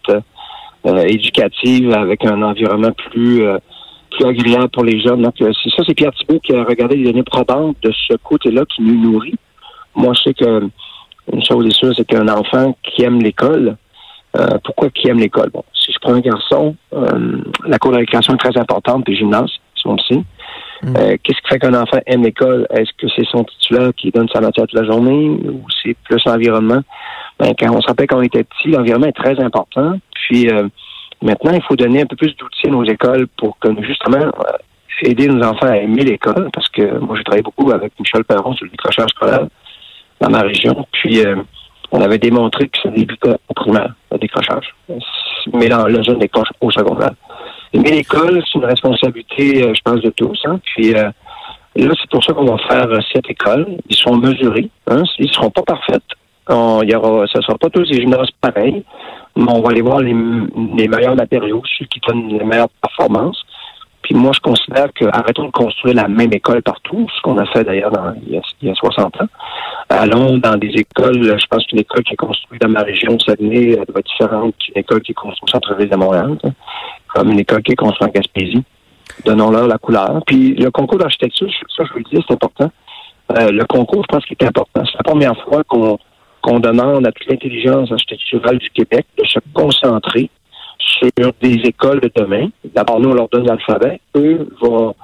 euh, 0.87 1.03
éducative 1.07 1.93
avec 1.93 2.25
un 2.25 2.41
environnement 2.41 2.93
plus, 3.11 3.43
euh, 3.43 3.59
plus 4.19 4.29
agréable 4.29 4.69
pour 4.71 4.85
les 4.85 5.01
jeunes. 5.01 5.23
Donc, 5.23 5.41
euh, 5.41 5.53
c'est 5.63 5.71
ça, 5.71 5.83
c'est 5.87 5.95
Pierre 5.95 6.13
Thibault 6.13 6.41
qui 6.41 6.55
a 6.55 6.65
regardé 6.65 6.97
les 6.97 7.05
données 7.05 7.23
probantes 7.23 7.77
de 7.83 7.93
ce 7.93 8.15
côté-là 8.15 8.65
qui 8.67 8.83
nous 8.83 9.01
nourrit. 9.01 9.37
Moi, 9.95 10.13
je 10.15 10.23
sais 10.23 10.35
que 10.35 10.69
une 11.33 11.45
chose 11.45 11.67
est 11.67 11.77
sûre, 11.77 11.93
c'est 11.95 12.07
qu'un 12.07 12.29
enfant 12.29 12.77
qui 12.83 13.03
aime 13.03 13.21
l'école, 13.21 13.77
euh, 14.37 14.59
pourquoi 14.65 14.89
qui 14.91 15.09
aime 15.09 15.19
l'école? 15.19 15.51
Bon, 15.51 15.63
si 15.75 15.93
je 15.93 15.99
prends 16.01 16.15
un 16.15 16.21
garçon, 16.21 16.75
euh, 16.95 17.43
la 17.67 17.79
cour 17.79 17.93
de 17.93 17.99
récréation 17.99 18.35
est 18.35 18.39
très 18.39 18.57
importante, 18.59 19.05
puis 19.05 19.17
gymnase, 19.17 19.51
si 19.75 19.87
on 19.87 19.95
le 19.95 19.99
sait. 20.09 20.23
Euh, 20.85 21.17
Qu'est-ce 21.23 21.41
qui 21.41 21.49
fait 21.49 21.59
qu'un 21.59 21.75
enfant 21.75 21.99
aime 22.07 22.23
l'école? 22.23 22.67
Est-ce 22.71 22.91
que 22.97 23.09
c'est 23.15 23.27
son 23.27 23.45
titulaire 23.45 23.91
qui 23.97 24.11
donne 24.11 24.29
sa 24.33 24.41
matière 24.41 24.67
toute 24.67 24.79
la 24.79 24.87
journée 24.87 25.29
ou 25.29 25.65
c'est 25.83 25.97
plus 26.05 26.23
l'environnement? 26.25 26.83
Ben, 27.39 27.53
quand 27.59 27.75
on 27.75 27.81
se 27.81 27.87
rappelle 27.87 28.07
quand 28.07 28.19
on 28.19 28.23
était 28.23 28.45
petit, 28.45 28.69
l'environnement 28.69 29.09
est 29.09 29.13
très 29.13 29.41
important. 29.41 29.99
Puis 30.15 30.49
euh, 30.49 30.69
maintenant, 31.23 31.53
il 31.53 31.63
faut 31.63 31.77
donner 31.77 32.03
un 32.03 32.07
peu 32.07 32.17
plus 32.17 32.35
d'outils 32.37 32.67
à 32.67 32.71
nos 32.71 32.85
écoles 32.85 33.27
pour 33.37 33.59
que 33.59 33.69
justement 33.83 34.19
euh, 34.19 34.53
aider 35.03 35.29
nos 35.29 35.45
enfants 35.45 35.67
à 35.67 35.77
aimer 35.77 36.05
l'école. 36.05 36.51
Parce 36.53 36.69
que 36.69 36.99
moi, 36.99 37.17
j'ai 37.17 37.25
travaillé 37.25 37.43
beaucoup 37.43 37.71
avec 37.71 37.93
Michel 37.99 38.25
Perron 38.25 38.55
sur 38.55 38.65
le 38.65 38.71
décrochage 38.71 39.11
scolaire 39.11 39.47
dans 40.21 40.31
ma 40.31 40.41
région. 40.41 40.87
Puis 40.93 41.25
euh, 41.25 41.37
on 41.91 42.01
avait 42.01 42.19
démontré 42.19 42.69
que 42.69 42.79
ça 42.83 42.91
débutait 42.91 43.37
au 43.49 43.55
primaire, 43.55 43.95
le 44.13 44.19
décrochage. 44.19 44.75
Mais 45.53 45.69
là, 45.69 45.87
le 45.89 46.03
jeune 46.03 46.19
décroche 46.19 46.49
au 46.61 46.71
secondaire. 46.71 47.13
Mais 47.75 47.91
l'école, 47.91 48.43
c'est 48.45 48.59
une 48.59 48.65
responsabilité, 48.65 49.63
euh, 49.63 49.75
je 49.75 49.81
pense, 49.83 50.01
de 50.01 50.11
tous. 50.11 50.39
Hein. 50.47 50.61
Puis 50.65 50.95
euh, 50.95 51.11
là, 51.77 51.95
c'est 52.01 52.11
pour 52.11 52.25
ça 52.25 52.33
qu'on 52.33 52.45
va 52.45 52.59
faire 52.69 52.89
euh, 52.89 53.01
cette 53.13 53.29
école. 53.31 53.67
Ils 53.89 53.97
sont 53.97 54.17
mesurés. 54.17 54.71
Hein. 54.87 55.03
Ils 55.19 55.31
seront 55.31 55.51
pas 55.51 55.63
parfaits. 55.63 56.03
Y 56.51 56.95
aura, 56.95 57.27
ce 57.27 57.39
ne 57.39 57.43
sera 57.43 57.59
pas 57.59 57.69
tous 57.69 57.87
des 57.91 58.01
gymnases 58.01 58.31
pareils, 58.41 58.83
mais 59.37 59.51
on 59.51 59.61
va 59.61 59.71
aller 59.71 59.83
voir 59.83 60.01
les, 60.01 60.15
meilleurs 60.15 61.17
matériaux, 61.17 61.63
ceux 61.79 61.87
qui 61.87 62.01
donnent 62.07 62.29
les 62.29 62.45
meilleures 62.45 62.69
performances. 62.83 63.45
Puis 64.03 64.15
moi, 64.15 64.33
je 64.35 64.41
considère 64.41 64.93
que 64.95 65.05
arrêtons 65.13 65.47
de 65.47 65.51
construire 65.51 65.95
la 65.95 66.09
même 66.09 66.33
école 66.33 66.63
partout, 66.63 67.07
ce 67.15 67.21
qu'on 67.21 67.37
a 67.37 67.47
fait 67.47 67.65
d'ailleurs 67.65 67.93
il, 68.27 68.35
y 68.35 68.39
a, 68.39 68.41
il 68.63 68.69
y 68.69 68.71
a 68.71 68.75
60 68.75 69.21
ans. 69.21 69.27
Allons 69.91 70.39
dans 70.39 70.57
des 70.57 70.69
écoles, 70.69 71.39
je 71.39 71.47
pense 71.47 71.67
qu'une 71.67 71.81
école 71.81 72.03
qui 72.05 72.15
est 72.15 72.17
construite 72.17 72.63
dans 72.63 72.69
ma 72.69 72.83
région, 72.83 73.19
Saguenay, 73.19 73.73
elle 73.73 73.85
doit 73.85 74.01
être 74.01 74.07
différente 74.07 74.55
qu'une 74.59 74.79
école 74.79 75.03
qui 75.03 75.13
est 75.13 75.15
construite 75.15 75.45
au 75.45 75.49
centre-ville 75.49 75.89
de 75.89 75.97
Montréal, 75.97 76.39
hein, 76.43 76.51
comme 77.15 77.31
une 77.31 77.41
école 77.41 77.63
qui 77.63 77.73
est 77.73 77.77
construite 77.77 78.09
en 78.09 78.13
Gaspésie. 78.13 78.65
Donnons-leur 79.25 79.67
la 79.67 79.79
couleur. 79.79 80.21
Puis 80.27 80.55
le 80.55 80.71
concours 80.71 80.99
d'architecture, 80.99 81.49
ça, 81.77 81.85
je 81.85 81.93
vous 81.93 81.99
le 81.99 82.05
dis, 82.05 82.25
c'est 82.27 82.35
important. 82.35 82.71
Euh, 83.37 83.51
le 83.51 83.65
concours, 83.67 84.05
je 84.09 84.15
pense 84.15 84.25
qu'il 84.25 84.37
est 84.41 84.47
important. 84.47 84.83
C'est 84.87 84.97
la 84.97 85.03
première 85.05 85.37
fois 85.43 85.63
qu'on 85.65 85.99
qu'on 86.43 86.61
demande 86.61 87.07
à 87.07 87.13
toute 87.13 87.29
l'intelligence 87.29 87.91
architecturale 87.93 88.59
du 88.59 88.71
Québec 88.71 89.07
de 89.17 89.25
se 89.27 89.39
concentrer 89.53 90.31
sur 90.79 91.33
des 91.41 91.55
écoles 91.65 92.01
de 92.01 92.11
demain. 92.15 92.49
D'abord, 92.75 93.01
nous, 93.01 93.11
on 93.11 93.15
leur 93.15 93.29
donne 93.29 93.47
l'alphabet. 93.47 94.01
Eux 94.17 94.49
vont 94.61 94.95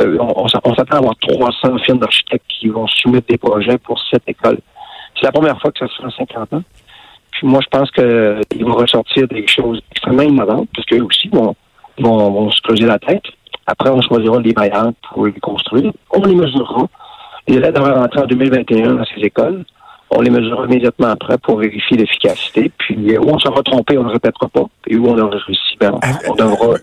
on, 0.00 0.48
s'attend 0.48 0.96
à 0.96 0.98
avoir 0.98 1.14
300 1.16 1.78
firmes 1.78 1.98
d'architectes 1.98 2.44
qui 2.48 2.68
vont 2.68 2.86
soumettre 2.86 3.26
des 3.28 3.38
projets 3.38 3.78
pour 3.78 4.00
cette 4.10 4.28
école. 4.28 4.58
C'est 5.16 5.26
la 5.26 5.32
première 5.32 5.60
fois 5.60 5.70
que 5.70 5.78
ça 5.78 5.88
se 5.88 5.96
fait 5.96 6.06
en 6.06 6.10
50 6.10 6.52
ans. 6.54 6.62
Puis 7.30 7.46
moi, 7.46 7.60
je 7.62 7.68
pense 7.68 7.90
qu'ils 7.90 8.64
vont 8.64 8.74
ressortir 8.74 9.26
des 9.28 9.46
choses 9.46 9.80
extrêmement 9.90 10.22
innovantes, 10.22 10.68
parce 10.74 10.86
qu'eux 10.86 11.02
aussi 11.02 11.28
vont, 11.28 11.54
vont, 11.98 12.30
vont 12.30 12.50
se 12.50 12.60
creuser 12.62 12.86
la 12.86 12.98
tête. 12.98 13.24
Après, 13.66 13.90
on 13.90 14.00
choisira 14.02 14.40
les 14.40 14.54
meilleurs 14.56 14.92
pour 15.08 15.26
les 15.26 15.32
construire. 15.40 15.92
On 16.10 16.24
les 16.24 16.34
mesurera. 16.34 16.86
Les 17.48 17.56
élèves 17.56 17.74
devraient 17.74 17.92
rentrer 17.92 18.20
en 18.20 18.26
2021 18.26 18.94
dans 18.94 19.04
ces 19.04 19.20
écoles. 19.20 19.64
On 20.16 20.20
les 20.20 20.30
mesurera 20.30 20.66
immédiatement 20.66 21.08
après 21.08 21.38
pour 21.38 21.58
vérifier 21.58 21.96
l'efficacité. 21.96 22.70
Puis 22.78 23.14
euh, 23.14 23.18
où 23.18 23.30
on 23.30 23.38
s'en 23.38 23.52
va 23.52 23.62
tromper, 23.62 23.98
on 23.98 24.02
ne 24.02 24.08
le 24.08 24.12
répétera 24.12 24.48
pas. 24.48 24.64
Et 24.86 24.96
où 24.96 25.06
on 25.08 25.18
aura 25.18 25.36
réussi, 25.36 25.76
ben, 25.80 25.92
on 26.28 26.34
devra 26.34 26.78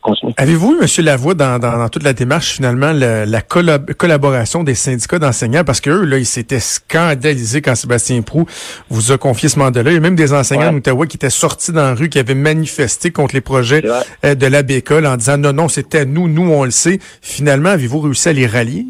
continuer. 0.00 0.34
Avez-vous, 0.36 0.76
M. 0.80 1.04
Lavoie, 1.04 1.34
dans, 1.34 1.58
dans, 1.58 1.78
dans, 1.78 1.88
toute 1.88 2.02
la 2.02 2.12
démarche, 2.12 2.52
finalement, 2.52 2.92
la, 2.92 3.26
la 3.26 3.40
collaboration 3.40 4.62
des 4.64 4.74
syndicats 4.74 5.18
d'enseignants? 5.18 5.64
Parce 5.64 5.80
qu'eux, 5.80 6.04
là, 6.04 6.18
ils 6.18 6.26
s'étaient 6.26 6.60
scandalisés 6.60 7.62
quand 7.62 7.74
Sébastien 7.74 8.22
Prou 8.22 8.44
vous 8.90 9.12
a 9.12 9.18
confié 9.18 9.48
ce 9.48 9.58
mandat-là. 9.58 9.90
Il 9.90 9.94
y 9.94 9.96
a 9.96 10.00
même 10.00 10.16
des 10.16 10.32
enseignants 10.32 10.66
ouais. 10.66 10.72
d'Ottawa 10.72 11.06
qui 11.06 11.16
étaient 11.16 11.30
sortis 11.30 11.72
dans 11.72 11.82
la 11.82 11.94
rue, 11.94 12.08
qui 12.08 12.18
avaient 12.18 12.34
manifesté 12.34 13.10
contre 13.10 13.34
les 13.34 13.40
projets 13.40 13.82
euh, 14.24 14.34
de 14.34 14.46
la 14.46 14.62
bécole 14.62 15.06
en 15.06 15.16
disant 15.16 15.38
non, 15.38 15.52
non, 15.52 15.68
c'était 15.68 16.04
nous, 16.04 16.28
nous, 16.28 16.50
on 16.50 16.64
le 16.64 16.70
sait. 16.70 16.98
Finalement, 17.22 17.70
avez-vous 17.70 18.00
réussi 18.00 18.28
à 18.28 18.32
les 18.32 18.46
rallier? 18.46 18.86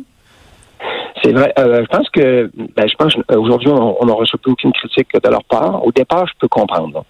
C'est 1.25 1.33
vrai. 1.33 1.55
Euh, 1.59 1.83
je 1.83 1.97
pense 1.97 2.09
que, 2.11 2.51
ben, 2.77 2.87
je 2.87 2.95
pense 2.97 3.17
aujourd'hui, 3.35 3.71
on 3.71 4.05
n'a 4.05 4.13
reçu 4.13 4.37
plus 4.37 4.53
aucune 4.53 4.73
critique 4.73 5.09
de 5.15 5.31
leur 5.31 5.43
part. 5.45 5.85
Au 5.85 5.91
départ, 5.91 6.27
je 6.27 6.35
peux 6.39 6.49
comprendre. 6.49 7.05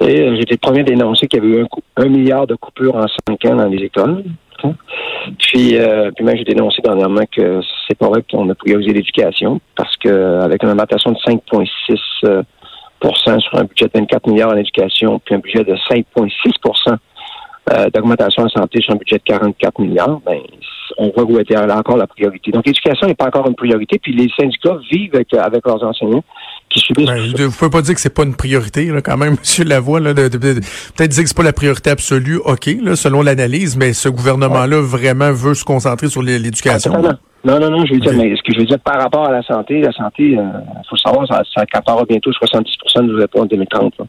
J'étais 0.00 0.54
le 0.54 0.56
premier 0.58 0.80
à 0.80 0.84
dénoncer 0.84 1.26
qu'il 1.26 1.42
y 1.42 1.46
avait 1.46 1.62
eu 1.62 1.66
un, 1.96 2.08
milliard 2.08 2.46
de 2.46 2.54
coupures 2.54 2.96
en 2.96 3.06
cinq 3.26 3.44
ans 3.46 3.56
dans 3.56 3.66
les 3.66 3.84
écoles. 3.84 4.24
Puis, 5.38 5.76
euh, 5.76 6.10
puis 6.14 6.24
même 6.24 6.36
j'ai 6.36 6.44
dénoncé 6.44 6.80
dernièrement 6.82 7.24
que 7.30 7.60
c'est 7.86 7.98
pas 7.98 8.08
vrai 8.08 8.22
qu'on 8.30 8.48
a 8.48 8.54
priorisé 8.54 8.92
l'éducation 8.92 9.60
parce 9.76 9.96
que 9.96 10.40
avec 10.40 10.62
une 10.62 10.70
augmentation 10.70 11.12
de 11.12 11.18
5,6% 11.18 11.66
euh, 12.24 12.42
sur 13.40 13.58
un 13.58 13.64
budget 13.64 13.86
de 13.86 13.90
24 13.94 14.28
milliards 14.28 14.52
en 14.52 14.56
éducation, 14.56 15.20
puis 15.24 15.34
un 15.34 15.38
budget 15.38 15.64
de 15.64 15.74
5,6 15.74 16.98
euh, 17.72 17.88
d'augmentation 17.90 18.42
en 18.42 18.48
santé 18.48 18.80
sur 18.80 18.94
un 18.94 18.96
budget 18.96 19.16
de 19.16 19.22
44 19.24 19.80
milliards, 19.80 20.20
ben, 20.26 20.38
on 20.98 21.10
voit 21.10 21.24
où 21.24 21.38
était 21.38 21.56
encore 21.56 21.96
la 21.96 22.06
priorité. 22.06 22.50
Donc, 22.50 22.66
l'éducation 22.66 23.06
n'est 23.06 23.14
pas 23.14 23.26
encore 23.26 23.48
une 23.48 23.54
priorité, 23.54 23.98
puis 23.98 24.12
les 24.12 24.28
syndicats 24.38 24.76
vivent 24.90 25.14
avec, 25.14 25.32
avec 25.32 25.66
leurs 25.66 25.82
enseignants 25.82 26.22
qui 26.68 26.80
subissent. 26.80 27.06
Ben, 27.06 27.46
vous 27.46 27.56
pouvez 27.56 27.70
pas 27.70 27.82
dire 27.82 27.94
que 27.94 28.00
c'est 28.00 28.14
pas 28.14 28.24
une 28.24 28.36
priorité, 28.36 28.86
là, 28.86 29.00
quand 29.00 29.16
même, 29.16 29.36
M. 29.58 29.68
Lavoie, 29.68 30.00
là, 30.00 30.12
de, 30.12 30.28
de, 30.28 30.36
de 30.36 30.60
peut-être 30.96 31.10
dire 31.10 31.22
que 31.22 31.28
c'est 31.28 31.36
pas 31.36 31.42
la 31.42 31.52
priorité 31.52 31.90
absolue, 31.90 32.38
OK, 32.44 32.66
là, 32.82 32.96
selon 32.96 33.22
l'analyse, 33.22 33.76
mais 33.76 33.92
ce 33.92 34.08
gouvernement-là 34.08 34.80
vraiment 34.80 35.32
veut 35.32 35.54
se 35.54 35.64
concentrer 35.64 36.08
sur 36.08 36.22
l'éducation. 36.22 36.92
Ah, 36.94 37.16
non, 37.44 37.60
non, 37.60 37.70
non, 37.70 37.84
je 37.84 37.94
veux 37.94 38.00
dire, 38.00 38.12
mais 38.14 38.34
ce 38.36 38.42
que 38.42 38.54
je 38.54 38.60
veux 38.60 38.66
dire 38.66 38.80
par 38.80 39.00
rapport 39.00 39.26
à 39.26 39.32
la 39.32 39.42
santé, 39.42 39.80
la 39.80 39.92
santé, 39.92 40.30
il 40.30 40.38
euh, 40.38 40.42
faut 40.88 40.96
savoir, 40.96 41.26
ça, 41.26 41.42
ça 41.54 41.64
bientôt 42.08 42.32
70 42.32 42.72
de 42.96 43.02
nos 43.02 43.42
en 43.42 43.44
2030. 43.44 43.98
Là. 43.98 44.06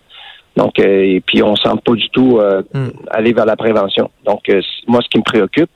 Donc, 0.55 0.79
euh, 0.79 1.15
et 1.15 1.21
puis 1.21 1.43
on 1.43 1.55
semble 1.55 1.81
pas 1.81 1.93
du 1.93 2.09
tout 2.09 2.39
euh, 2.39 2.61
hmm. 2.73 2.89
aller 3.09 3.33
vers 3.33 3.45
la 3.45 3.55
prévention. 3.55 4.09
Donc, 4.25 4.47
euh, 4.49 4.61
moi, 4.87 5.01
ce 5.03 5.09
qui 5.09 5.17
me 5.17 5.23
préoccupe, 5.23 5.69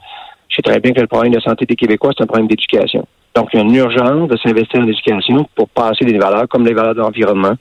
je 0.48 0.56
sais 0.56 0.62
très 0.62 0.80
bien 0.80 0.94
que 0.94 1.02
le 1.02 1.08
problème 1.08 1.34
de 1.34 1.40
santé 1.40 1.66
des 1.66 1.76
Québécois, 1.76 2.12
c'est 2.18 2.24
un 2.24 2.28
problème 2.28 2.48
d'éducation. 2.48 3.06
Donc, 3.36 3.50
il 3.54 3.58
y 3.58 3.60
a 3.62 3.66
une 3.66 3.76
urgence 3.76 4.30
de 4.30 4.38
s'investir 4.38 4.80
en 4.82 4.88
éducation 4.88 5.48
pour 5.56 5.70
passer 5.70 6.06
des 6.06 6.18
valeurs 6.18 6.48
comme 6.48 6.66
les 6.66 6.74
valeurs 6.74 6.96
de 6.96 7.02
l'environnement, 7.02 7.54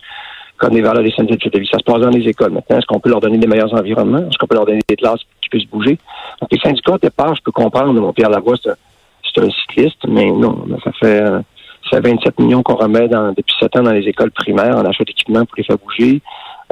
comme 0.57 0.75
les 0.75 0.81
valeurs 0.81 1.03
des 1.03 1.11
syndics 1.11 1.53
de 1.53 1.59
vie. 1.59 1.69
Ça 1.71 1.79
se 1.79 1.85
passe 1.85 2.01
dans 2.01 2.09
les 2.09 2.27
écoles 2.27 2.53
maintenant. 2.53 2.79
Est-ce 2.79 2.87
qu'on 2.87 3.01
peut 3.01 3.11
leur 3.11 3.21
donner 3.21 3.39
des 3.39 3.47
meilleurs 3.47 3.75
environnements? 3.75 4.19
Est-ce 4.19 4.39
qu'on 4.39 4.47
peut 4.47 4.57
leur 4.57 4.67
donner 4.67 4.81
des 4.89 4.97
classes 4.97 5.21
qui 5.43 5.49
puissent 5.49 5.69
bouger? 5.69 5.99
Donc, 6.41 6.51
les 6.53 6.59
syndicats, 6.59 6.95
au 6.95 6.99
départ, 6.99 7.35
je 7.35 7.43
peux 7.43 7.53
comprendre, 7.53 7.93
mon 7.93 8.13
Pierre 8.13 8.31
Lavoie, 8.31 8.57
c'est 8.63 9.43
un 9.43 9.51
cycliste, 9.51 10.07
mais 10.07 10.31
non, 10.31 10.65
ça 10.85 10.93
fait... 10.93 11.23
ça 11.91 12.01
27 12.01 12.39
millions 12.41 12.63
qu'on 12.63 12.77
remet 12.77 13.09
dans, 13.09 13.31
depuis 13.31 13.55
7 13.61 13.77
ans 13.77 13.83
dans 13.83 13.93
les 13.93 14.07
écoles 14.09 14.31
primaires 14.31 14.77
en 14.77 14.85
achat 14.85 15.05
d'équipements 15.05 15.45
pour 15.45 15.57
les 15.57 15.65
faire 15.65 15.79
bouger. 15.79 16.23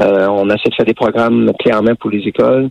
Euh, 0.01 0.27
on 0.29 0.49
essaie 0.51 0.69
de 0.69 0.75
faire 0.75 0.87
des 0.87 0.95
programmes 0.95 1.53
clairement 1.59 1.95
pour 1.95 2.11
les 2.11 2.21
écoles. 2.27 2.71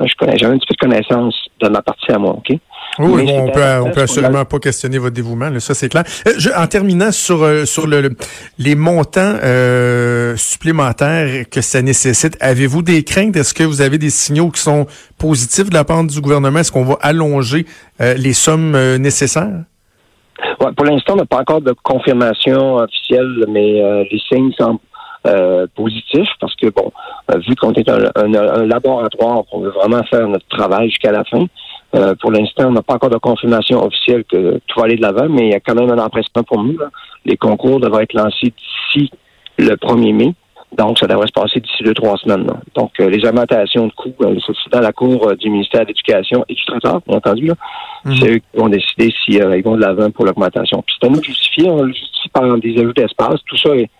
Euh, 0.00 0.04
je 0.06 0.14
connais, 0.16 0.38
j'ai 0.38 0.46
un 0.46 0.56
petit 0.56 0.66
peu 0.66 0.74
de 0.74 0.92
connaissance 0.92 1.34
de 1.60 1.68
ma 1.68 1.82
partie 1.82 2.10
à 2.12 2.18
moi, 2.18 2.32
OK? 2.32 2.56
Oui, 2.98 3.26
on 3.28 3.50
peut, 3.50 3.62
on 3.84 3.90
peut 3.90 4.02
absolument 4.02 4.44
pas 4.44 4.58
questionner 4.58 4.98
votre 4.98 5.14
dévouement, 5.14 5.48
là, 5.48 5.60
ça 5.60 5.74
c'est 5.74 5.88
clair. 5.88 6.04
Euh, 6.26 6.32
je, 6.38 6.50
en 6.50 6.66
terminant 6.66 7.12
sur 7.12 7.46
sur 7.66 7.86
le, 7.86 8.10
les 8.58 8.74
montants 8.74 9.36
euh, 9.42 10.36
supplémentaires 10.36 11.44
que 11.50 11.60
ça 11.60 11.82
nécessite, 11.82 12.36
avez-vous 12.40 12.82
des 12.82 13.04
craintes? 13.04 13.36
Est-ce 13.36 13.54
que 13.54 13.64
vous 13.64 13.80
avez 13.80 13.98
des 13.98 14.10
signaux 14.10 14.50
qui 14.50 14.60
sont 14.60 14.86
positifs 15.18 15.70
de 15.70 15.74
la 15.74 15.84
part 15.84 16.04
du 16.04 16.20
gouvernement? 16.20 16.58
Est-ce 16.58 16.72
qu'on 16.72 16.84
va 16.84 16.98
allonger 17.00 17.64
euh, 18.00 18.14
les 18.14 18.32
sommes 18.32 18.76
nécessaires? 18.96 19.64
Ouais, 20.60 20.72
Pour 20.76 20.86
l'instant, 20.86 21.14
on 21.14 21.16
n'a 21.16 21.26
pas 21.26 21.38
encore 21.38 21.60
de 21.60 21.74
confirmation 21.82 22.76
officielle, 22.76 23.44
mais 23.48 24.04
les 24.10 24.20
signes 24.28 24.52
sont 24.58 24.80
euh, 25.26 25.66
positif 25.74 26.26
parce 26.40 26.54
que, 26.56 26.68
bon, 26.68 26.90
euh, 27.30 27.38
vu 27.46 27.54
qu'on 27.54 27.74
est 27.74 27.86
un, 27.90 28.10
un, 28.16 28.64
laboratoire, 28.64 29.42
on 29.52 29.60
veut 29.60 29.68
vraiment 29.68 30.02
faire 30.04 30.26
notre 30.26 30.46
travail 30.48 30.88
jusqu'à 30.88 31.12
la 31.12 31.24
fin. 31.24 31.44
Euh, 31.94 32.14
pour 32.18 32.30
l'instant, 32.30 32.68
on 32.68 32.72
n'a 32.72 32.80
pas 32.80 32.94
encore 32.94 33.10
de 33.10 33.18
confirmation 33.18 33.84
officielle 33.84 34.24
que 34.24 34.58
tout 34.66 34.80
va 34.80 34.86
aller 34.86 34.96
de 34.96 35.02
l'avant, 35.02 35.28
mais 35.28 35.48
il 35.48 35.50
y 35.50 35.54
a 35.54 35.60
quand 35.60 35.74
même 35.74 35.90
un 35.90 36.02
empressement 36.02 36.42
pour 36.42 36.62
nous. 36.62 36.78
Là. 36.78 36.86
Les 37.26 37.36
concours 37.36 37.80
devraient 37.80 38.04
être 38.04 38.14
lancés 38.14 38.54
d'ici 38.56 39.10
le 39.58 39.74
1er 39.76 40.14
mai. 40.14 40.34
Donc, 40.78 40.98
ça 40.98 41.06
devrait 41.06 41.26
se 41.26 41.32
passer 41.32 41.60
d'ici 41.60 41.82
deux, 41.82 41.92
trois 41.94 42.16
semaines. 42.16 42.46
Donc, 42.74 42.92
les 42.98 43.22
augmentations 43.28 43.88
de 43.88 43.92
coûts, 43.92 44.14
c'est 44.20 44.72
dans 44.72 44.80
la 44.80 44.92
cour 44.92 45.34
du 45.36 45.50
ministère 45.50 45.82
de 45.82 45.88
l'Éducation 45.88 46.46
et 46.48 46.54
du 46.54 46.64
Trésor, 46.64 47.02
bien 47.06 47.18
entendu. 47.18 47.46
Là. 47.46 47.54
Mhm. 48.06 48.16
C'est 48.16 48.30
eux 48.30 48.38
qui 48.38 48.58
vont 48.58 48.68
décider 48.68 49.12
s'ils 49.22 49.34
ils 49.34 49.62
vont 49.62 49.76
de 49.76 49.82
l'avant 49.82 50.10
pour 50.10 50.24
l'augmentation. 50.24 50.80
Puis 50.86 50.96
c'est 50.98 51.06
à 51.06 51.10
nous 51.10 51.18
de 51.18 51.24
justifier. 51.24 51.68
On 51.68 51.82
le 51.82 51.92
justifie 51.92 52.28
par 52.30 52.56
des 52.56 52.78
ajouts 52.78 52.92
d'espace. 52.94 53.40
Tout 53.46 53.56
ça 53.56 53.74
est, 53.76 53.90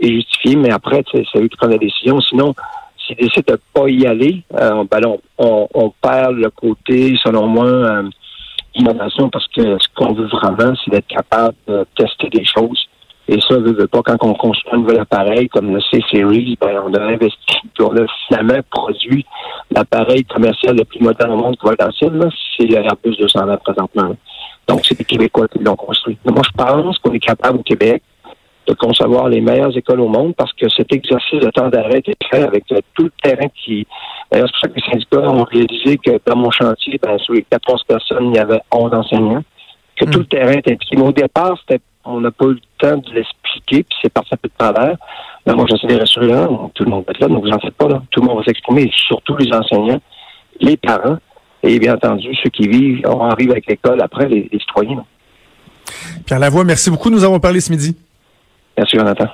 est 0.00 0.12
justifié, 0.12 0.56
mais 0.56 0.70
après, 0.70 1.02
c'est 1.10 1.24
eux 1.36 1.48
qui 1.48 1.56
prennent 1.56 1.70
la 1.70 1.78
décision. 1.78 2.20
Sinon, 2.20 2.54
s'ils 3.06 3.16
décident 3.16 3.54
de 3.54 3.60
pas 3.72 3.88
y 3.88 4.06
aller, 4.06 4.42
euh, 4.54 4.84
ben 4.90 5.00
on, 5.38 5.68
on, 5.72 5.92
perd 6.00 6.36
le 6.36 6.50
côté, 6.50 7.16
selon 7.22 7.46
moi, 7.46 7.66
euh, 7.66 8.08
innovation, 8.74 9.28
parce 9.30 9.46
que 9.48 9.78
ce 9.78 9.88
qu'on 9.94 10.12
veut 10.12 10.26
vraiment, 10.26 10.74
c'est 10.84 10.90
d'être 10.90 11.06
capable 11.06 11.54
de 11.66 11.86
tester 11.96 12.28
des 12.28 12.44
choses. 12.44 12.88
Et 13.28 13.40
ça, 13.40 13.56
veut, 13.56 13.72
veut 13.72 13.88
pas, 13.88 14.02
quand 14.02 14.16
on 14.22 14.34
construit 14.34 14.72
un 14.72 14.78
nouvel 14.78 15.00
appareil 15.00 15.48
comme 15.48 15.74
le 15.74 15.80
C-Series, 15.80 16.56
ben, 16.60 16.80
on 16.86 16.94
a 16.94 17.02
investi, 17.02 17.56
on 17.80 17.96
a 17.96 18.06
finalement 18.28 18.60
produit 18.70 19.26
l'appareil 19.72 20.24
commercial 20.24 20.76
le 20.76 20.84
plus 20.84 21.00
moderne 21.00 21.32
au 21.32 21.36
monde 21.36 21.56
qui 21.56 21.66
va 21.66 21.72
être 21.72 21.88
ancien, 21.88 22.08
c'est 22.56 22.66
l'Airbus 22.66 23.16
220 23.18 23.56
présentement. 23.56 24.16
Donc, 24.68 24.84
c'est 24.84 24.96
les 24.98 25.04
Québécois 25.04 25.48
qui 25.48 25.58
l'ont 25.58 25.74
construit. 25.74 26.16
moi, 26.24 26.42
je 26.44 26.64
pense 26.64 26.98
qu'on 26.98 27.12
est 27.12 27.18
capable 27.18 27.58
au 27.58 27.62
Québec 27.62 28.02
de 28.66 28.74
concevoir 28.74 29.28
les 29.28 29.40
meilleures 29.40 29.76
écoles 29.76 30.00
au 30.00 30.08
monde 30.08 30.34
parce 30.36 30.52
que 30.52 30.68
cet 30.68 30.92
exercice 30.92 31.40
de 31.40 31.50
temps 31.50 31.68
d'arrêt 31.68 32.02
est 32.04 32.24
fait 32.30 32.42
avec 32.42 32.64
euh, 32.72 32.80
tout 32.94 33.04
le 33.04 33.12
terrain 33.22 33.48
qui. 33.64 33.86
D'ailleurs, 34.30 34.48
c'est 34.48 34.52
pour 34.52 34.60
ça 34.60 34.68
que 34.68 34.74
les 34.74 34.92
syndicats 34.92 35.30
ont 35.30 35.44
réalisé 35.44 35.98
que 35.98 36.18
dans 36.26 36.36
mon 36.36 36.50
chantier, 36.50 36.98
ben, 37.00 37.18
sur 37.18 37.34
les 37.34 37.42
14 37.42 37.84
personnes, 37.84 38.26
il 38.26 38.36
y 38.36 38.38
avait 38.38 38.60
11 38.72 38.92
enseignants, 38.92 39.44
que 39.96 40.04
tout 40.06 40.18
le 40.18 40.24
hmm. 40.24 40.28
terrain 40.28 40.52
était 40.52 40.72
impliqué. 40.72 40.96
Mais 40.96 41.06
au 41.06 41.12
départ, 41.12 41.56
c'était 41.60 41.82
on 42.06 42.20
n'a 42.20 42.30
pas 42.30 42.44
eu 42.46 42.54
le 42.54 42.60
temps 42.78 42.96
de 42.96 43.14
l'expliquer, 43.14 43.82
puis 43.82 43.98
c'est 44.00 44.12
parti 44.12 44.30
un 44.32 44.36
peu 44.36 44.48
de 44.48 44.54
travers. 44.56 44.96
Mais 45.44 45.54
moi, 45.54 45.66
j'essaie 45.68 45.92
de 45.92 45.98
rassurer 45.98 46.28
là, 46.28 46.48
tout 46.74 46.84
le 46.84 46.90
monde 46.90 47.04
va 47.06 47.12
être 47.12 47.20
là, 47.20 47.28
donc 47.28 47.44
vous 47.44 47.50
en 47.50 47.58
faites 47.58 47.74
pas, 47.74 47.88
là. 47.88 48.02
Tout 48.10 48.20
le 48.20 48.28
monde 48.28 48.38
va 48.38 48.44
s'exprimer, 48.44 48.90
surtout 49.08 49.36
les 49.36 49.52
enseignants, 49.52 50.00
les 50.60 50.76
parents, 50.76 51.18
et 51.62 51.78
bien 51.78 51.94
entendu, 51.94 52.34
ceux 52.42 52.50
qui 52.50 52.68
vivent, 52.68 53.02
on 53.06 53.28
arrive 53.28 53.50
avec 53.50 53.66
l'école 53.66 54.00
après, 54.00 54.28
les, 54.28 54.48
les 54.52 54.58
citoyens. 54.60 55.04
Pierre 56.24 56.38
Lavoie, 56.38 56.64
merci 56.64 56.90
beaucoup. 56.90 57.10
Nous 57.10 57.24
avons 57.24 57.40
parlé 57.40 57.60
ce 57.60 57.70
midi. 57.70 57.96
Merci, 58.76 58.96
Jonathan. 58.96 59.26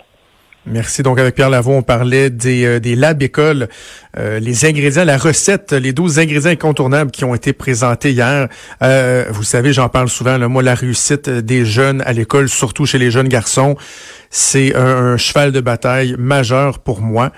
Merci. 0.64 1.02
Donc, 1.02 1.18
avec 1.18 1.34
Pierre 1.34 1.50
Lavoie, 1.50 1.74
on 1.74 1.82
parlait 1.82 2.30
des, 2.30 2.64
euh, 2.64 2.78
des 2.78 2.94
labs 2.94 3.20
écoles, 3.20 3.68
euh, 4.16 4.38
les 4.38 4.64
ingrédients, 4.64 5.04
la 5.04 5.18
recette, 5.18 5.72
les 5.72 5.92
12 5.92 6.20
ingrédients 6.20 6.52
incontournables 6.52 7.10
qui 7.10 7.24
ont 7.24 7.34
été 7.34 7.52
présentés 7.52 8.12
hier. 8.12 8.46
Euh, 8.80 9.24
vous 9.30 9.42
savez, 9.42 9.72
j'en 9.72 9.88
parle 9.88 10.08
souvent, 10.08 10.38
là, 10.38 10.46
moi, 10.46 10.62
la 10.62 10.76
réussite 10.76 11.28
des 11.28 11.64
jeunes 11.64 12.00
à 12.02 12.12
l'école, 12.12 12.48
surtout 12.48 12.86
chez 12.86 12.98
les 12.98 13.10
jeunes 13.10 13.28
garçons, 13.28 13.76
c'est 14.34 14.74
un, 14.74 15.18
cheval 15.18 15.52
de 15.52 15.60
bataille 15.60 16.16
majeur 16.18 16.78
pour 16.78 17.02
moi. 17.02 17.32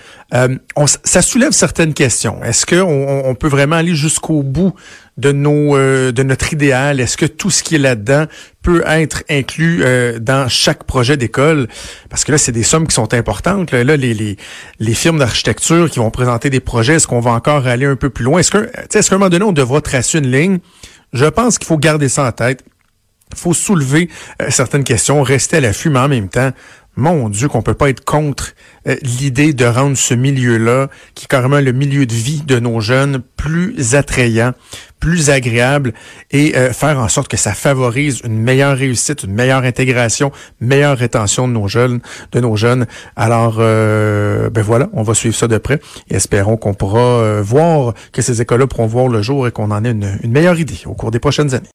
On, 0.77 0.87
ça 0.87 1.23
soulève 1.23 1.51
certaines 1.51 1.93
questions. 1.93 2.43
Est-ce 2.45 2.65
qu'on 2.65 3.23
on 3.25 3.35
peut 3.35 3.49
vraiment 3.49 3.77
aller 3.77 3.97
jusqu'au 3.97 4.45
bout 4.45 4.75
de 5.17 5.33
nos 5.33 5.77
euh, 5.77 6.13
de 6.13 6.23
notre 6.23 6.53
idéal? 6.53 7.01
Est-ce 7.01 7.17
que 7.17 7.27
tout 7.27 7.51
ce 7.51 7.65
qui 7.65 7.75
est 7.75 7.79
là-dedans 7.79 8.27
peut 8.63 8.85
être 8.87 9.25
inclus 9.29 9.83
euh, 9.83 10.21
dans 10.21 10.49
chaque 10.49 10.85
projet 10.85 11.17
d'école? 11.17 11.67
Parce 12.11 12.25
que 12.25 12.31
là, 12.31 12.39
c'est 12.39 12.53
des 12.53 12.63
sommes 12.63 12.87
qui 12.87 12.95
sont 12.95 13.13
importantes. 13.13 13.73
Là, 13.73 13.97
les, 13.97 14.15
les, 14.15 14.37
les 14.79 14.95
firmes 14.95 15.19
d'architecture 15.19 15.91
qui 15.91 15.99
vont 15.99 16.13
présenter 16.13 16.49
des 16.49 16.61
projets, 16.61 16.95
est-ce 16.95 17.09
qu'on 17.09 17.21
va 17.21 17.33
encore 17.33 17.67
aller 17.67 17.87
un 17.87 17.97
peu 17.97 18.09
plus 18.09 18.25
loin? 18.25 18.39
Est-ce 18.39 18.53
que 18.53 18.71
est-ce 18.95 19.11
qu'à 19.11 19.17
un 19.17 19.19
moment 19.19 19.31
donné, 19.31 19.45
on 19.45 19.53
devra 19.53 19.81
tracer 19.81 20.19
une 20.19 20.31
ligne? 20.31 20.59
Je 21.13 21.27
pense 21.27 21.59
qu'il 21.59 21.67
faut 21.67 21.79
garder 21.79 22.09
ça 22.09 22.25
en 22.25 22.33
tête. 22.33 22.65
Il 23.33 23.39
faut 23.39 23.55
soulever 23.55 24.09
euh, 24.43 24.47
certaines 24.51 24.85
questions, 24.85 25.23
rester 25.23 25.57
à 25.57 25.61
l'affût, 25.61 25.91
mais 25.91 25.99
en 25.99 26.09
même 26.09 26.29
temps, 26.29 26.53
mon 26.97 27.29
Dieu, 27.29 27.49
qu'on 27.49 27.63
peut 27.63 27.75
pas 27.75 27.91
être 27.91 28.05
contre 28.05 28.55
euh, 28.87 28.97
l'idée 29.03 29.53
de 29.53 29.65
rendre 29.65 29.97
ce 29.97 30.15
milieu-là, 30.15 30.89
qui 31.15 31.25
est 31.25 31.29
carrément 31.29 31.61
le 31.61 31.73
milieu 31.73 32.07
de 32.07 32.15
vie 32.15 32.43
de 32.47 32.59
nos 32.59 32.81
jeunes, 32.81 33.21
plus 33.37 33.95
attrayant, 33.95 34.53
plus 35.01 35.31
agréable 35.31 35.93
et 36.31 36.57
euh, 36.57 36.73
faire 36.73 36.99
en 36.99 37.09
sorte 37.09 37.29
que 37.29 37.37
ça 37.37 37.53
favorise 37.53 38.21
une 38.25 38.39
meilleure 38.39 38.77
réussite, 38.77 39.25
une 39.25 39.35
meilleure 39.35 39.65
intégration, 39.65 40.33
meilleure 40.61 40.97
rétention 40.97 41.49
de 41.49 41.53
nos 41.53 42.57
jeunes. 42.57 42.87
Alors, 43.17 43.57
euh, 43.59 44.49
ben 44.51 44.63
voilà, 44.63 44.89
on 44.93 45.03
va 45.03 45.15
suivre 45.15 45.35
ça 45.35 45.49
de 45.49 45.59
près 45.59 45.81
et 46.11 46.15
espérons 46.15 46.57
qu'on 46.57 46.75
pourra 46.75 47.41
voir 47.43 47.95
que 48.13 48.23
ces 48.23 48.41
écoles-là 48.41 48.67
pourront 48.67 48.87
voir 48.87 49.09
le 49.09 49.21
jour 49.21 49.47
et 49.47 49.51
qu'on 49.51 49.71
en 49.71 49.85
ait 49.85 49.91
une 49.91 50.31
meilleure 50.31 50.59
idée 50.59 50.81
au 50.87 50.95
cours 50.95 51.11
des 51.11 51.19
prochaines 51.19 51.55
années. 51.55 51.63